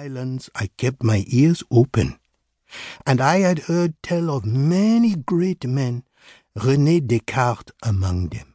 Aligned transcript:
islands, 0.00 0.48
I 0.54 0.68
kept 0.78 1.02
my 1.02 1.24
ears 1.28 1.62
open, 1.70 2.18
and 3.06 3.20
I 3.20 3.40
had 3.40 3.60
heard 3.70 4.02
tell 4.02 4.30
of 4.30 4.46
many 4.46 5.14
great 5.14 5.66
men, 5.66 6.04
René 6.56 7.06
Descartes 7.06 7.72
among 7.82 8.28
them. 8.28 8.54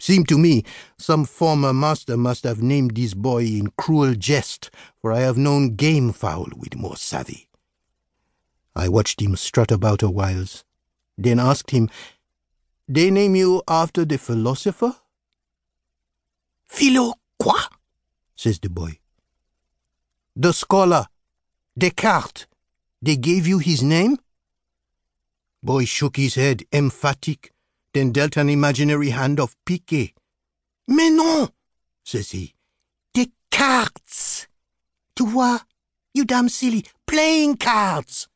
Seemed 0.00 0.28
to 0.28 0.38
me 0.38 0.64
some 0.98 1.24
former 1.24 1.72
master 1.72 2.16
must 2.16 2.42
have 2.44 2.60
named 2.60 2.96
this 2.96 3.14
boy 3.14 3.44
in 3.44 3.72
cruel 3.78 4.14
jest, 4.14 4.70
for 5.00 5.12
I 5.12 5.20
have 5.20 5.36
known 5.36 5.76
game 5.76 6.12
fowl 6.12 6.48
with 6.56 6.74
more 6.74 6.96
savvy. 6.96 7.48
I 8.74 8.88
watched 8.88 9.20
him 9.22 9.36
strut 9.36 9.70
about 9.70 10.02
a 10.02 10.10
whiles, 10.10 10.64
then 11.16 11.38
asked 11.38 11.70
him, 11.70 11.88
They 12.88 13.10
name 13.10 13.36
you 13.36 13.62
after 13.68 14.04
the 14.04 14.18
philosopher? 14.18 14.96
Philo 16.68 17.14
quoi? 17.38 17.60
says 18.34 18.58
the 18.58 18.70
boy. 18.70 19.00
The 20.36 20.52
scholar, 20.52 21.06
Descartes, 21.76 22.46
they 23.02 23.16
gave 23.16 23.46
you 23.46 23.58
his 23.58 23.82
name? 23.82 24.16
Boy 25.62 25.84
shook 25.84 26.16
his 26.16 26.36
head, 26.36 26.64
emphatic, 26.72 27.52
then 27.92 28.12
dealt 28.12 28.36
an 28.36 28.48
imaginary 28.48 29.10
hand 29.10 29.40
of 29.40 29.56
piquet. 29.64 30.14
Mais 30.86 31.10
non, 31.10 31.48
says 32.04 32.30
he. 32.30 32.54
Descartes. 33.12 34.46
Tu 35.16 35.26
vois, 35.26 35.60
you 36.14 36.24
damn 36.24 36.48
silly, 36.48 36.84
playing 37.06 37.56
cards. 37.56 38.28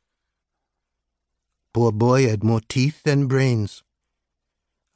Poor 1.72 1.92
boy 1.92 2.28
had 2.28 2.44
more 2.44 2.60
teeth 2.60 3.02
than 3.04 3.26
brains. 3.26 3.82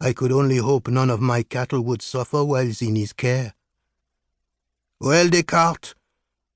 I 0.00 0.12
could 0.12 0.30
only 0.30 0.58
hope 0.58 0.88
none 0.88 1.10
of 1.10 1.20
my 1.20 1.42
cattle 1.42 1.80
would 1.82 2.02
suffer 2.02 2.44
whilst 2.44 2.82
in 2.82 2.96
his 2.96 3.12
care. 3.12 3.54
Well, 5.00 5.28
Descartes, 5.28 5.94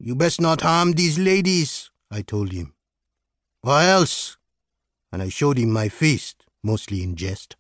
you 0.05 0.17
best 0.17 0.41
not 0.41 0.63
harm 0.63 0.93
these 0.93 1.17
ladies, 1.17 1.91
I 2.11 2.23
told 2.23 2.51
him. 2.51 2.75
Or 3.63 3.79
else, 3.79 4.37
and 5.13 5.23
I 5.23 5.29
showed 5.29 5.59
him 5.59 5.71
my 5.71 5.89
fist, 5.89 6.45
mostly 6.61 7.05
in 7.05 7.15
jest. 7.15 7.55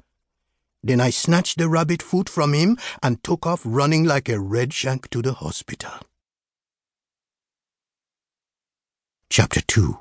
Then 0.82 1.00
I 1.00 1.10
snatched 1.10 1.58
the 1.58 1.68
rabbit 1.68 2.02
foot 2.02 2.28
from 2.28 2.52
him 2.52 2.78
and 3.00 3.22
took 3.22 3.46
off 3.46 3.62
running 3.64 4.02
like 4.02 4.28
a 4.28 4.38
redshank 4.38 5.08
to 5.10 5.22
the 5.22 5.34
hospital. 5.34 5.92
Chapter 9.30 9.60
2 9.60 9.98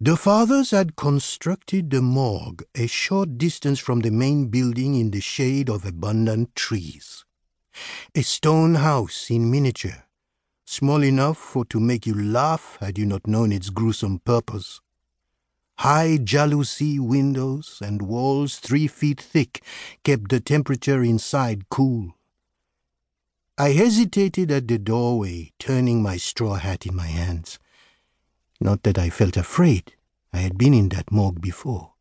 The 0.00 0.16
fathers 0.16 0.72
had 0.72 0.96
constructed 0.96 1.90
the 1.90 2.02
morgue 2.02 2.64
a 2.74 2.88
short 2.88 3.38
distance 3.38 3.78
from 3.78 4.00
the 4.00 4.10
main 4.10 4.48
building 4.48 4.96
in 4.96 5.12
the 5.12 5.20
shade 5.20 5.70
of 5.70 5.84
abundant 5.84 6.56
trees. 6.56 7.24
A 8.16 8.22
stone 8.22 8.74
house 8.74 9.30
in 9.30 9.48
miniature, 9.50 10.04
small 10.64 11.04
enough 11.04 11.38
for 11.38 11.64
to 11.66 11.78
make 11.78 12.06
you 12.06 12.14
laugh 12.14 12.78
had 12.80 12.98
you 12.98 13.06
not 13.06 13.26
known 13.26 13.52
its 13.52 13.70
gruesome 13.70 14.18
purpose. 14.20 14.80
High 15.78 16.18
jalousie 16.18 17.00
windows 17.00 17.80
and 17.82 18.02
walls 18.02 18.58
three 18.58 18.86
feet 18.86 19.20
thick 19.20 19.62
kept 20.04 20.30
the 20.30 20.40
temperature 20.40 21.02
inside 21.02 21.68
cool. 21.68 22.14
I 23.58 23.70
hesitated 23.70 24.50
at 24.50 24.66
the 24.66 24.78
doorway, 24.78 25.52
turning 25.58 26.02
my 26.02 26.16
straw 26.16 26.54
hat 26.54 26.86
in 26.86 26.96
my 26.96 27.06
hands. 27.06 27.58
Not 28.60 28.82
that 28.82 28.98
I 28.98 29.10
felt 29.10 29.36
afraid. 29.36 29.94
I 30.32 30.38
had 30.38 30.58
been 30.58 30.74
in 30.74 30.88
that 30.88 31.12
morgue 31.12 31.40
before. 31.40 31.92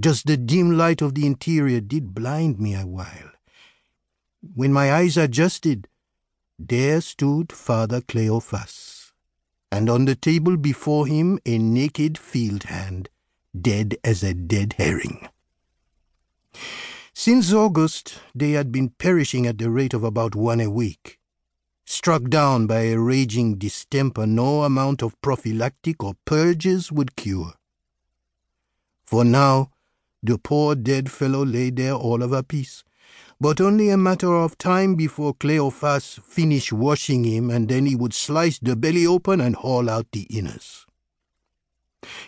Just 0.00 0.26
the 0.26 0.38
dim 0.38 0.78
light 0.78 1.02
of 1.02 1.14
the 1.14 1.26
interior 1.26 1.80
did 1.80 2.14
blind 2.14 2.58
me 2.58 2.74
a 2.74 2.86
while. 2.86 3.32
When 4.54 4.72
my 4.72 4.94
eyes 4.94 5.18
adjusted, 5.18 5.88
there 6.68 7.00
stood 7.00 7.50
Father 7.50 8.02
Cleophas, 8.02 9.12
and 9.72 9.88
on 9.88 10.04
the 10.04 10.14
table 10.14 10.58
before 10.58 11.06
him 11.06 11.38
a 11.46 11.56
naked 11.56 12.18
field 12.18 12.64
hand, 12.64 13.08
dead 13.58 13.96
as 14.04 14.22
a 14.22 14.34
dead 14.34 14.74
herring. 14.76 15.26
Since 17.14 17.52
August, 17.52 18.20
they 18.34 18.52
had 18.52 18.70
been 18.70 18.90
perishing 18.90 19.46
at 19.46 19.56
the 19.56 19.70
rate 19.70 19.94
of 19.94 20.04
about 20.04 20.34
one 20.34 20.60
a 20.60 20.70
week. 20.70 21.18
Struck 21.86 22.24
down 22.24 22.66
by 22.66 22.82
a 22.82 22.98
raging 22.98 23.56
distemper 23.56 24.26
no 24.26 24.62
amount 24.62 25.02
of 25.02 25.20
prophylactic 25.22 26.04
or 26.04 26.14
purges 26.24 26.92
would 26.92 27.16
cure. 27.16 27.54
For 29.06 29.24
now, 29.24 29.70
the 30.22 30.38
poor 30.38 30.74
dead 30.74 31.10
fellow 31.10 31.44
lay 31.44 31.70
there 31.70 31.94
all 31.94 32.22
of 32.22 32.32
a 32.32 32.42
piece, 32.42 32.84
but 33.40 33.60
only 33.60 33.88
a 33.88 33.96
matter 33.96 34.34
of 34.34 34.58
time 34.58 34.94
before 34.94 35.34
Cleophas 35.34 36.20
finished 36.22 36.72
washing 36.72 37.24
him, 37.24 37.50
and 37.50 37.68
then 37.68 37.86
he 37.86 37.96
would 37.96 38.12
slice 38.12 38.58
the 38.58 38.76
belly 38.76 39.06
open 39.06 39.40
and 39.40 39.56
haul 39.56 39.88
out 39.88 40.06
the 40.12 40.22
innards. 40.24 40.86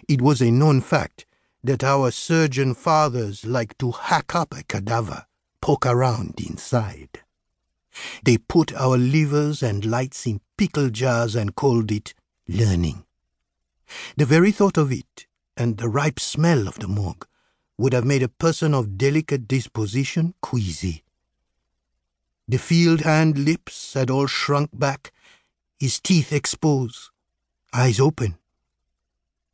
It 0.08 0.22
was 0.22 0.40
a 0.40 0.50
known 0.50 0.80
fact 0.80 1.26
that 1.64 1.84
our 1.84 2.10
surgeon 2.10 2.74
fathers 2.74 3.44
liked 3.44 3.78
to 3.80 3.92
hack 3.92 4.34
up 4.34 4.54
a 4.54 4.62
cadaver, 4.64 5.26
poke 5.60 5.86
around 5.86 6.40
inside. 6.40 7.20
They 8.24 8.38
put 8.38 8.72
our 8.74 8.96
livers 8.96 9.62
and 9.62 9.84
lights 9.84 10.26
in 10.26 10.40
pickle 10.56 10.90
jars 10.90 11.34
and 11.34 11.54
called 11.54 11.92
it 11.92 12.14
learning. 12.48 13.04
The 14.16 14.24
very 14.24 14.52
thought 14.52 14.78
of 14.78 14.90
it, 14.90 15.26
and 15.56 15.76
the 15.76 15.88
ripe 15.88 16.18
smell 16.18 16.66
of 16.66 16.78
the 16.78 16.88
morgue, 16.88 17.26
would 17.78 17.92
have 17.92 18.04
made 18.04 18.22
a 18.22 18.28
person 18.28 18.74
of 18.74 18.98
delicate 18.98 19.48
disposition 19.48 20.34
queasy. 20.42 21.02
The 22.46 22.58
field 22.58 23.00
hand 23.00 23.38
lips 23.38 23.94
had 23.94 24.10
all 24.10 24.26
shrunk 24.26 24.70
back, 24.78 25.12
his 25.78 26.00
teeth 26.00 26.32
exposed, 26.32 27.10
eyes 27.72 27.98
open. 27.98 28.36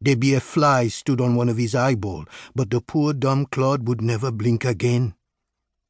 There 0.01 0.17
be 0.17 0.35
a 0.35 0.41
fly 0.41 0.89
stood 0.89 1.21
on 1.21 1.37
one 1.37 1.49
of 1.49 1.57
his 1.57 1.75
eyeball, 1.75 2.25
but 2.55 2.71
the 2.71 2.81
poor 2.81 3.13
dumb 3.13 3.47
clod 3.47 3.87
would 3.87 4.01
never 4.01 4.31
blink 4.31 4.65
again. 4.65 5.15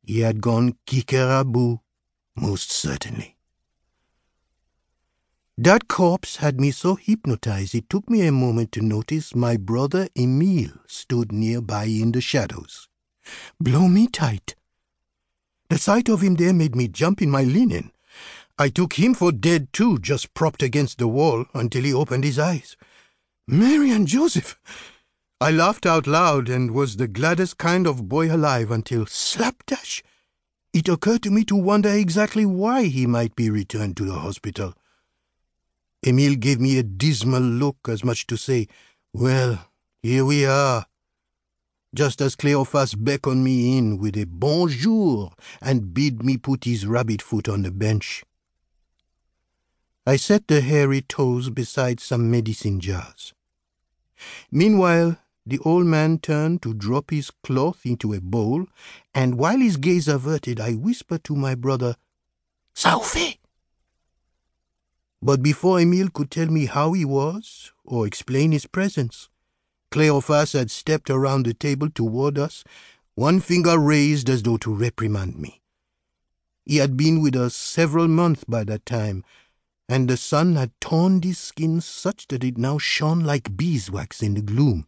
He 0.04 0.20
had 0.20 0.40
gone 0.40 0.76
kikeraboo, 0.86 1.80
most 2.36 2.70
certainly. 2.70 3.37
That 5.60 5.88
corpse 5.88 6.36
had 6.36 6.60
me 6.60 6.70
so 6.70 6.94
hypnotized 6.94 7.74
it 7.74 7.90
took 7.90 8.08
me 8.08 8.24
a 8.24 8.30
moment 8.30 8.70
to 8.72 8.80
notice 8.80 9.34
my 9.34 9.56
brother 9.56 10.08
Emile 10.16 10.70
stood 10.86 11.32
nearby 11.32 11.86
in 11.86 12.12
the 12.12 12.20
shadows. 12.20 12.86
Blow 13.58 13.88
me 13.88 14.06
tight. 14.06 14.54
The 15.68 15.76
sight 15.76 16.08
of 16.08 16.20
him 16.20 16.36
there 16.36 16.52
made 16.52 16.76
me 16.76 16.86
jump 16.86 17.20
in 17.20 17.28
my 17.28 17.42
linen. 17.42 17.90
I 18.56 18.68
took 18.68 18.92
him 18.92 19.14
for 19.14 19.32
dead 19.32 19.72
too, 19.72 19.98
just 19.98 20.32
propped 20.32 20.62
against 20.62 20.98
the 20.98 21.08
wall 21.08 21.46
until 21.52 21.82
he 21.82 21.92
opened 21.92 22.22
his 22.22 22.38
eyes. 22.38 22.76
Mary 23.48 23.90
and 23.90 24.06
Joseph! 24.06 24.56
I 25.40 25.50
laughed 25.50 25.86
out 25.86 26.06
loud 26.06 26.48
and 26.48 26.70
was 26.70 26.98
the 26.98 27.08
gladdest 27.08 27.58
kind 27.58 27.88
of 27.88 28.08
boy 28.08 28.32
alive 28.32 28.70
until 28.70 29.06
slapdash! 29.06 30.04
It 30.72 30.88
occurred 30.88 31.24
to 31.24 31.32
me 31.32 31.42
to 31.46 31.56
wonder 31.56 31.90
exactly 31.90 32.46
why 32.46 32.84
he 32.84 33.08
might 33.08 33.34
be 33.34 33.50
returned 33.50 33.96
to 33.96 34.04
the 34.04 34.20
hospital. 34.20 34.74
Emile 36.06 36.36
gave 36.36 36.60
me 36.60 36.78
a 36.78 36.82
dismal 36.82 37.42
look, 37.42 37.88
as 37.88 38.04
much 38.04 38.26
to 38.28 38.36
say, 38.36 38.68
Well, 39.12 39.68
here 40.02 40.24
we 40.24 40.46
are. 40.46 40.86
Just 41.94 42.20
as 42.20 42.36
Cleophas 42.36 42.94
beckoned 42.94 43.42
me 43.42 43.76
in 43.78 43.98
with 43.98 44.16
a 44.16 44.24
bonjour 44.24 45.32
and 45.60 45.94
bid 45.94 46.22
me 46.22 46.36
put 46.36 46.64
his 46.64 46.86
rabbit 46.86 47.22
foot 47.22 47.48
on 47.48 47.62
the 47.62 47.70
bench. 47.70 48.22
I 50.06 50.16
set 50.16 50.48
the 50.48 50.60
hairy 50.60 51.02
toes 51.02 51.50
beside 51.50 52.00
some 52.00 52.30
medicine 52.30 52.80
jars. 52.80 53.34
Meanwhile, 54.50 55.18
the 55.44 55.58
old 55.60 55.86
man 55.86 56.18
turned 56.18 56.62
to 56.62 56.74
drop 56.74 57.10
his 57.10 57.30
cloth 57.42 57.84
into 57.84 58.12
a 58.12 58.20
bowl, 58.20 58.66
and 59.14 59.38
while 59.38 59.58
his 59.58 59.76
gaze 59.78 60.06
averted, 60.06 60.60
I 60.60 60.74
whispered 60.74 61.24
to 61.24 61.34
my 61.34 61.54
brother, 61.54 61.96
Saufe! 62.74 63.38
But 65.28 65.42
before 65.42 65.78
Emile 65.78 66.08
could 66.08 66.30
tell 66.30 66.46
me 66.46 66.64
how 66.64 66.94
he 66.94 67.04
was, 67.04 67.70
or 67.84 68.06
explain 68.06 68.52
his 68.52 68.64
presence, 68.64 69.28
Cleophas 69.90 70.54
had 70.54 70.70
stepped 70.70 71.10
around 71.10 71.44
the 71.44 71.52
table 71.52 71.90
toward 71.90 72.38
us, 72.38 72.64
one 73.14 73.40
finger 73.40 73.78
raised 73.78 74.30
as 74.30 74.42
though 74.42 74.56
to 74.56 74.72
reprimand 74.72 75.38
me. 75.38 75.60
He 76.64 76.78
had 76.78 76.96
been 76.96 77.20
with 77.20 77.36
us 77.36 77.54
several 77.54 78.08
months 78.08 78.44
by 78.44 78.64
that 78.64 78.86
time, 78.86 79.22
and 79.86 80.08
the 80.08 80.16
sun 80.16 80.56
had 80.56 80.72
torn 80.80 81.20
his 81.20 81.36
skin 81.36 81.82
such 81.82 82.28
that 82.28 82.42
it 82.42 82.56
now 82.56 82.78
shone 82.78 83.20
like 83.20 83.54
beeswax 83.54 84.22
in 84.22 84.32
the 84.32 84.40
gloom. 84.40 84.86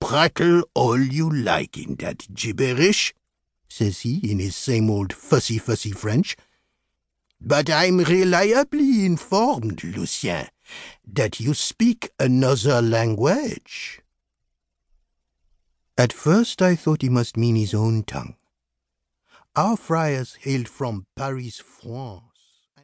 Prattle 0.00 0.62
all 0.72 0.98
you 0.98 1.28
like 1.28 1.76
in 1.76 1.96
that 1.96 2.26
gibberish, 2.32 3.12
says 3.68 4.00
he 4.00 4.16
in 4.30 4.38
his 4.38 4.56
same 4.56 4.88
old 4.88 5.12
fussy 5.12 5.58
fussy 5.58 5.90
French. 5.90 6.38
But 7.40 7.70
I'm 7.70 7.98
reliably 7.98 9.04
informed, 9.04 9.84
Lucien, 9.84 10.48
that 11.06 11.38
you 11.38 11.54
speak 11.54 12.10
another 12.18 12.82
language. 12.82 14.00
At 15.98 16.12
first 16.12 16.60
I 16.60 16.76
thought 16.76 17.02
he 17.02 17.08
must 17.08 17.36
mean 17.36 17.56
his 17.56 17.72
own 17.74 18.02
tongue. 18.02 18.36
Our 19.54 19.76
friars 19.76 20.36
hailed 20.40 20.68
from 20.68 21.06
Paris, 21.16 21.58
France, 21.58 22.35